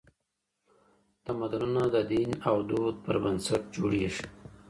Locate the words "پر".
3.05-3.15